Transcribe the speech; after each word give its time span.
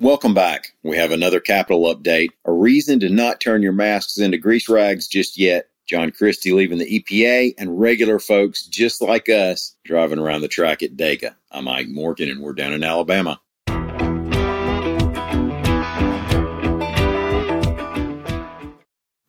Welcome 0.00 0.32
back. 0.32 0.74
We 0.84 0.96
have 0.96 1.10
another 1.10 1.40
capital 1.40 1.92
update. 1.92 2.28
A 2.44 2.52
reason 2.52 3.00
to 3.00 3.08
not 3.08 3.40
turn 3.40 3.62
your 3.62 3.72
masks 3.72 4.16
into 4.16 4.38
grease 4.38 4.68
rags 4.68 5.08
just 5.08 5.36
yet. 5.36 5.70
John 5.88 6.12
Christy 6.12 6.52
leaving 6.52 6.78
the 6.78 7.00
EPA 7.00 7.54
and 7.58 7.80
regular 7.80 8.20
folks 8.20 8.62
just 8.62 9.02
like 9.02 9.28
us 9.28 9.74
driving 9.84 10.20
around 10.20 10.42
the 10.42 10.48
track 10.48 10.84
at 10.84 10.96
Dega. 10.96 11.34
I'm 11.50 11.66
Ike 11.66 11.88
Morgan 11.88 12.30
and 12.30 12.40
we're 12.40 12.52
down 12.52 12.74
in 12.74 12.84
Alabama. 12.84 13.40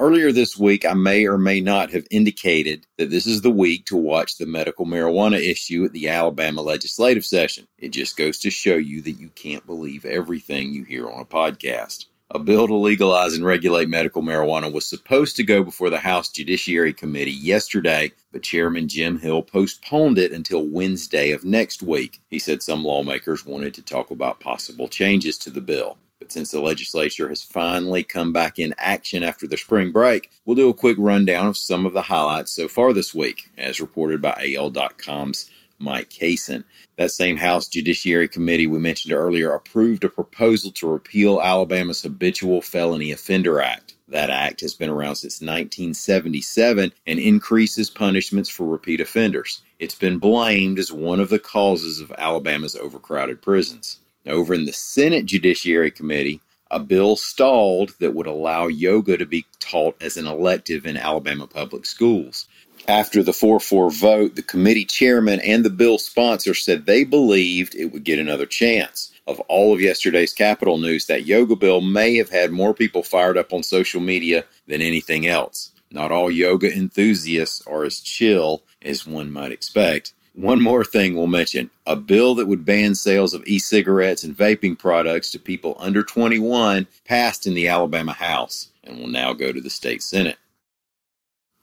Earlier 0.00 0.30
this 0.30 0.56
week, 0.56 0.86
I 0.86 0.94
may 0.94 1.26
or 1.26 1.38
may 1.38 1.60
not 1.60 1.90
have 1.90 2.06
indicated 2.08 2.86
that 2.98 3.10
this 3.10 3.26
is 3.26 3.40
the 3.40 3.50
week 3.50 3.86
to 3.86 3.96
watch 3.96 4.36
the 4.36 4.46
medical 4.46 4.86
marijuana 4.86 5.40
issue 5.40 5.84
at 5.84 5.92
the 5.92 6.08
Alabama 6.08 6.62
legislative 6.62 7.24
session. 7.24 7.66
It 7.78 7.88
just 7.88 8.16
goes 8.16 8.38
to 8.38 8.50
show 8.50 8.76
you 8.76 9.02
that 9.02 9.18
you 9.18 9.30
can't 9.30 9.66
believe 9.66 10.04
everything 10.04 10.72
you 10.72 10.84
hear 10.84 11.10
on 11.10 11.22
a 11.22 11.24
podcast. 11.24 12.04
A 12.30 12.38
bill 12.38 12.68
to 12.68 12.76
legalize 12.76 13.34
and 13.34 13.44
regulate 13.44 13.88
medical 13.88 14.22
marijuana 14.22 14.72
was 14.72 14.88
supposed 14.88 15.34
to 15.34 15.42
go 15.42 15.64
before 15.64 15.90
the 15.90 15.98
House 15.98 16.28
Judiciary 16.28 16.92
Committee 16.92 17.32
yesterday, 17.32 18.12
but 18.30 18.44
Chairman 18.44 18.86
Jim 18.86 19.18
Hill 19.18 19.42
postponed 19.42 20.18
it 20.18 20.30
until 20.30 20.64
Wednesday 20.64 21.32
of 21.32 21.44
next 21.44 21.82
week. 21.82 22.20
He 22.28 22.38
said 22.38 22.62
some 22.62 22.84
lawmakers 22.84 23.44
wanted 23.44 23.74
to 23.74 23.82
talk 23.82 24.12
about 24.12 24.38
possible 24.38 24.86
changes 24.86 25.38
to 25.38 25.50
the 25.50 25.60
bill. 25.60 25.98
Since 26.30 26.50
the 26.50 26.60
legislature 26.60 27.28
has 27.28 27.42
finally 27.42 28.02
come 28.02 28.32
back 28.32 28.58
in 28.58 28.74
action 28.76 29.22
after 29.22 29.46
the 29.46 29.56
spring 29.56 29.92
break, 29.92 30.30
we'll 30.44 30.56
do 30.56 30.68
a 30.68 30.74
quick 30.74 30.96
rundown 30.98 31.46
of 31.46 31.56
some 31.56 31.86
of 31.86 31.94
the 31.94 32.02
highlights 32.02 32.52
so 32.52 32.68
far 32.68 32.92
this 32.92 33.14
week, 33.14 33.50
as 33.56 33.80
reported 33.80 34.20
by 34.20 34.54
AL.com's 34.54 35.50
Mike 35.78 36.10
Cason. 36.10 36.64
That 36.96 37.12
same 37.12 37.36
House 37.36 37.68
Judiciary 37.68 38.28
Committee 38.28 38.66
we 38.66 38.78
mentioned 38.78 39.14
earlier 39.14 39.52
approved 39.52 40.04
a 40.04 40.08
proposal 40.08 40.70
to 40.72 40.90
repeal 40.90 41.40
Alabama's 41.40 42.02
Habitual 42.02 42.60
Felony 42.60 43.12
Offender 43.12 43.60
Act. 43.60 43.94
That 44.08 44.30
act 44.30 44.60
has 44.62 44.74
been 44.74 44.90
around 44.90 45.16
since 45.16 45.40
1977 45.40 46.92
and 47.06 47.18
increases 47.18 47.90
punishments 47.90 48.50
for 48.50 48.66
repeat 48.66 49.00
offenders. 49.00 49.62
It's 49.78 49.94
been 49.94 50.18
blamed 50.18 50.78
as 50.78 50.92
one 50.92 51.20
of 51.20 51.28
the 51.28 51.38
causes 51.38 52.00
of 52.00 52.12
Alabama's 52.18 52.74
overcrowded 52.74 53.40
prisons. 53.40 53.98
Over 54.28 54.52
in 54.52 54.66
the 54.66 54.72
Senate 54.72 55.24
Judiciary 55.24 55.90
Committee, 55.90 56.40
a 56.70 56.78
bill 56.78 57.16
stalled 57.16 57.94
that 57.98 58.14
would 58.14 58.26
allow 58.26 58.66
yoga 58.66 59.16
to 59.16 59.24
be 59.24 59.46
taught 59.58 59.96
as 60.02 60.18
an 60.18 60.26
elective 60.26 60.84
in 60.84 60.98
Alabama 60.98 61.46
public 61.46 61.86
schools. 61.86 62.46
After 62.86 63.22
the 63.22 63.32
4 63.32 63.58
4 63.58 63.90
vote, 63.90 64.34
the 64.34 64.42
committee 64.42 64.84
chairman 64.84 65.40
and 65.40 65.64
the 65.64 65.70
bill 65.70 65.98
sponsor 65.98 66.52
said 66.54 66.84
they 66.84 67.04
believed 67.04 67.74
it 67.74 67.86
would 67.86 68.04
get 68.04 68.18
another 68.18 68.46
chance. 68.46 69.12
Of 69.26 69.40
all 69.40 69.74
of 69.74 69.80
yesterday's 69.80 70.32
Capitol 70.32 70.78
news, 70.78 71.06
that 71.06 71.26
yoga 71.26 71.56
bill 71.56 71.80
may 71.80 72.16
have 72.16 72.30
had 72.30 72.50
more 72.50 72.74
people 72.74 73.02
fired 73.02 73.36
up 73.38 73.52
on 73.52 73.62
social 73.62 74.00
media 74.00 74.44
than 74.66 74.82
anything 74.82 75.26
else. 75.26 75.70
Not 75.90 76.12
all 76.12 76.30
yoga 76.30 76.70
enthusiasts 76.70 77.62
are 77.66 77.84
as 77.84 78.00
chill 78.00 78.62
as 78.82 79.06
one 79.06 79.32
might 79.32 79.52
expect. 79.52 80.12
One 80.38 80.62
more 80.62 80.84
thing 80.84 81.16
we'll 81.16 81.26
mention 81.26 81.68
a 81.84 81.96
bill 81.96 82.36
that 82.36 82.46
would 82.46 82.64
ban 82.64 82.94
sales 82.94 83.34
of 83.34 83.44
e 83.48 83.58
cigarettes 83.58 84.22
and 84.22 84.36
vaping 84.36 84.78
products 84.78 85.32
to 85.32 85.40
people 85.40 85.74
under 85.80 86.04
21 86.04 86.86
passed 87.04 87.48
in 87.48 87.54
the 87.54 87.66
Alabama 87.66 88.12
House 88.12 88.68
and 88.84 89.00
will 89.00 89.08
now 89.08 89.32
go 89.32 89.50
to 89.50 89.60
the 89.60 89.68
state 89.68 90.00
Senate. 90.00 90.36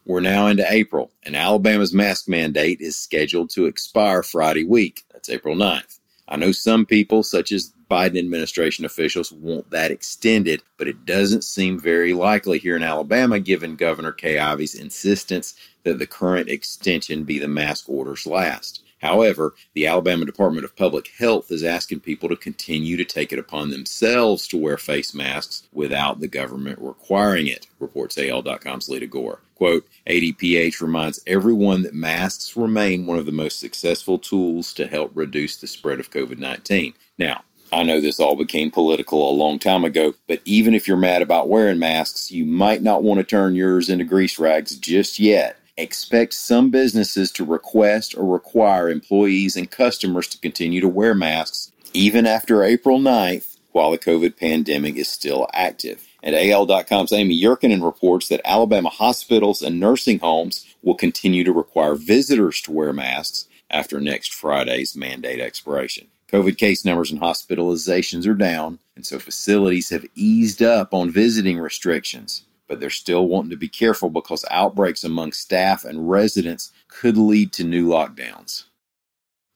We're 0.05 0.19
now 0.19 0.47
into 0.47 0.69
April, 0.69 1.09
and 1.23 1.37
Alabama's 1.37 1.93
mask 1.93 2.27
mandate 2.27 2.81
is 2.81 2.97
scheduled 2.97 3.49
to 3.51 3.65
expire 3.65 4.21
Friday 4.21 4.65
week. 4.65 5.05
That's 5.13 5.29
April 5.29 5.55
9th. 5.55 5.99
I 6.27 6.35
know 6.35 6.51
some 6.51 6.85
people, 6.85 7.23
such 7.23 7.53
as 7.53 7.71
Biden 7.89 8.17
administration 8.17 8.85
officials, 8.85 9.31
want 9.31 9.69
that 9.71 9.91
extended, 9.91 10.61
but 10.77 10.87
it 10.87 11.05
doesn't 11.05 11.43
seem 11.43 11.79
very 11.79 12.13
likely 12.13 12.59
here 12.59 12.75
in 12.75 12.83
Alabama 12.83 13.39
given 13.39 13.75
Governor 13.75 14.11
Kay 14.11 14.39
Ivey's 14.39 14.75
insistence 14.75 15.55
that 15.83 15.99
the 15.99 16.07
current 16.07 16.49
extension 16.49 17.23
be 17.23 17.39
the 17.39 17.47
mask 17.47 17.87
orders 17.87 18.25
last. 18.25 18.81
However, 19.01 19.53
the 19.73 19.85
Alabama 19.85 20.25
Department 20.25 20.65
of 20.65 20.75
Public 20.75 21.09
Health 21.19 21.51
is 21.51 21.63
asking 21.63 21.99
people 21.99 22.27
to 22.29 22.35
continue 22.35 22.97
to 22.97 23.05
take 23.05 23.31
it 23.31 23.37
upon 23.37 23.69
themselves 23.69 24.47
to 24.47 24.57
wear 24.57 24.77
face 24.77 25.13
masks 25.13 25.67
without 25.71 26.21
the 26.21 26.27
government 26.27 26.79
requiring 26.81 27.45
it, 27.45 27.67
reports 27.79 28.17
AL.com's 28.17 28.89
Leada 28.89 29.05
Gore. 29.05 29.41
Quote, 29.53 29.87
ADPH 30.07 30.81
reminds 30.81 31.21
everyone 31.27 31.83
that 31.83 31.93
masks 31.93 32.57
remain 32.57 33.05
one 33.05 33.19
of 33.19 33.27
the 33.27 33.31
most 33.31 33.59
successful 33.59 34.17
tools 34.17 34.73
to 34.73 34.87
help 34.87 35.11
reduce 35.13 35.57
the 35.57 35.67
spread 35.67 35.99
of 35.99 36.09
COVID 36.09 36.39
19. 36.39 36.93
Now, 37.19 37.43
I 37.75 37.83
know 37.83 37.99
this 37.99 38.21
all 38.21 38.37
became 38.37 38.71
political 38.71 39.29
a 39.29 39.35
long 39.35 39.59
time 39.59 39.83
ago, 39.83 40.13
but 40.29 40.41
even 40.45 40.73
if 40.73 40.87
you're 40.87 40.95
mad 40.95 41.21
about 41.21 41.49
wearing 41.49 41.77
masks, 41.77 42.31
you 42.31 42.45
might 42.45 42.81
not 42.81 43.03
want 43.03 43.19
to 43.19 43.25
turn 43.25 43.53
yours 43.53 43.89
into 43.89 44.05
grease 44.05 44.39
rags 44.39 44.77
just 44.77 45.19
yet 45.19 45.57
expect 45.77 46.33
some 46.33 46.69
businesses 46.69 47.31
to 47.33 47.43
request 47.43 48.17
or 48.17 48.25
require 48.25 48.89
employees 48.89 49.57
and 49.57 49.69
customers 49.69 50.25
to 50.29 50.39
continue 50.39 50.79
to 50.79 50.87
wear 50.87 51.13
masks 51.13 51.73
even 51.93 52.25
after 52.25 52.63
April 52.63 52.97
9th 52.97 53.57
while 53.73 53.91
the 53.91 53.97
COVID 53.97 54.37
pandemic 54.37 54.95
is 54.95 55.09
still 55.09 55.49
active. 55.53 56.07
And 56.23 56.33
AL.com's 56.33 57.11
Amy 57.11 57.39
Yurkanin 57.39 57.83
reports 57.83 58.29
that 58.29 58.39
Alabama 58.45 58.87
hospitals 58.87 59.61
and 59.61 59.81
nursing 59.81 60.19
homes 60.19 60.65
will 60.81 60.95
continue 60.95 61.43
to 61.43 61.51
require 61.51 61.95
visitors 61.95 62.61
to 62.61 62.71
wear 62.71 62.93
masks 62.93 63.49
after 63.69 63.99
next 63.99 64.33
Friday's 64.33 64.95
mandate 64.95 65.41
expiration. 65.41 66.07
COVID 66.31 66.57
case 66.57 66.83
numbers 66.83 67.11
and 67.11 67.21
hospitalizations 67.21 68.27
are 68.27 68.33
down, 68.33 68.79
and 68.95 69.05
so 69.05 69.19
facilities 69.19 69.89
have 69.89 70.05
eased 70.15 70.61
up 70.61 70.93
on 70.93 71.11
visiting 71.11 71.59
restrictions 71.59 72.43
but 72.67 72.79
they're 72.79 72.89
still 72.89 73.27
wanting 73.27 73.51
to 73.51 73.57
be 73.57 73.67
careful 73.67 74.09
because 74.09 74.45
outbreaks 74.49 75.03
among 75.03 75.31
staff 75.31 75.85
and 75.85 76.09
residents 76.09 76.71
could 76.87 77.17
lead 77.17 77.53
to 77.53 77.63
new 77.63 77.87
lockdowns. 77.87 78.65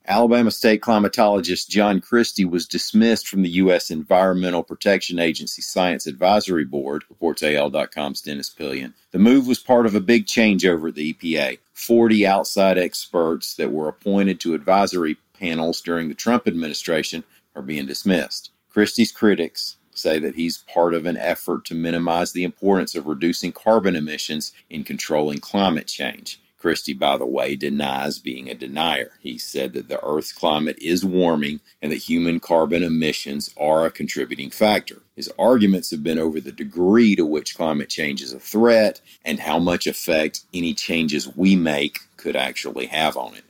Alabama 0.07 0.49
state 0.49 0.81
climatologist 0.81 1.69
John 1.69 2.01
Christy 2.01 2.43
was 2.43 2.65
dismissed 2.65 3.27
from 3.27 3.43
the 3.43 3.49
U.S. 3.49 3.91
Environmental 3.91 4.63
Protection 4.63 5.19
Agency 5.19 5.61
Science 5.61 6.07
Advisory 6.07 6.65
Board, 6.65 7.03
reports 7.09 7.43
AL.com's 7.43 8.21
Dennis 8.21 8.49
Pillion. 8.49 8.95
The 9.11 9.19
move 9.19 9.45
was 9.45 9.59
part 9.59 9.85
of 9.85 9.93
a 9.93 9.99
big 9.99 10.25
changeover 10.25 10.89
at 10.89 10.95
the 10.95 11.13
EPA. 11.13 11.59
40 11.73 12.25
outside 12.25 12.79
experts 12.79 13.53
that 13.55 13.71
were 13.71 13.87
appointed 13.87 14.39
to 14.39 14.55
advisory 14.55 15.17
panels 15.39 15.81
during 15.81 16.09
the 16.09 16.15
Trump 16.15 16.47
administration 16.47 17.23
are 17.55 17.61
being 17.61 17.85
dismissed. 17.85 18.51
Christy's 18.69 19.11
critics 19.11 19.77
say 19.93 20.19
that 20.19 20.35
he's 20.35 20.59
part 20.59 20.93
of 20.93 21.05
an 21.05 21.17
effort 21.17 21.65
to 21.65 21.75
minimize 21.75 22.31
the 22.31 22.43
importance 22.43 22.95
of 22.95 23.07
reducing 23.07 23.51
carbon 23.51 23.95
emissions 23.95 24.53
in 24.69 24.83
controlling 24.83 25.39
climate 25.39 25.87
change. 25.87 26.39
Christy, 26.59 26.93
by 26.93 27.15
the 27.17 27.25
way, 27.25 27.55
denies 27.55 28.19
being 28.19 28.49
a 28.49 28.53
denier. 28.53 29.11
He 29.21 29.37
said 29.37 29.71
that 29.73 29.87
the 29.87 30.03
Earth's 30.03 30.33
climate 30.33 30.77
is 30.81 31.05
warming 31.05 31.61
and 31.81 31.89
that 31.91 32.09
human 32.09 32.41
carbon 32.41 32.83
emissions 32.83 33.49
are 33.57 33.85
a 33.85 33.91
contributing 33.91 34.49
factor. 34.49 35.01
His 35.15 35.31
arguments 35.39 35.89
have 35.91 36.03
been 36.03 36.19
over 36.19 36.41
the 36.41 36.51
degree 36.51 37.15
to 37.15 37.25
which 37.25 37.55
climate 37.55 37.89
change 37.89 38.21
is 38.21 38.33
a 38.33 38.39
threat 38.39 38.99
and 39.23 39.39
how 39.39 39.57
much 39.57 39.87
effect 39.87 40.41
any 40.53 40.73
changes 40.73 41.33
we 41.33 41.55
make 41.55 41.99
could 42.17 42.35
actually 42.35 42.87
have 42.87 43.15
on 43.15 43.35
it. 43.35 43.45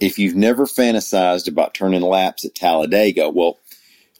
If 0.00 0.16
you've 0.16 0.36
never 0.36 0.64
fantasized 0.66 1.48
about 1.48 1.74
turning 1.74 2.02
laps 2.02 2.44
at 2.44 2.54
Talladega, 2.54 3.30
well, 3.30 3.58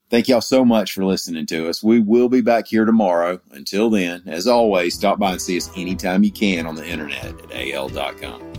Thank 0.09 0.27
y'all 0.27 0.41
so 0.41 0.63
much 0.63 0.93
for 0.93 1.05
listening 1.05 1.47
to 1.47 1.69
us. 1.69 1.83
We 1.83 1.99
will 1.99 2.29
be 2.29 2.41
back 2.41 2.67
here 2.67 2.85
tomorrow. 2.85 3.41
Until 3.51 3.89
then, 3.89 4.21
as 4.27 4.47
always, 4.47 4.93
stop 4.93 5.17
by 5.17 5.31
and 5.31 5.41
see 5.41 5.57
us 5.57 5.71
anytime 5.75 6.23
you 6.23 6.31
can 6.31 6.67
on 6.67 6.75
the 6.75 6.87
internet 6.87 7.33
at 7.51 7.51
al.com. 7.51 8.53